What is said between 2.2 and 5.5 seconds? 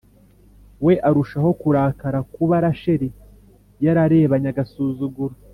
kuba rachel yararebanye agasuzuguro